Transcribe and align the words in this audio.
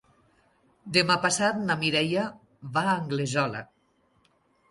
Demà 0.95 1.17
passat 1.25 1.59
na 1.67 1.75
Mireia 1.83 2.25
va 2.77 2.85
a 2.89 2.97
Anglesola. 3.03 3.61